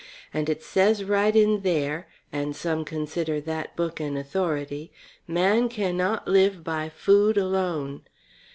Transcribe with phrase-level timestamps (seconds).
[0.33, 4.91] "And it says right in there and some consider that Book an authority
[5.27, 8.01] man cannot live by food alone.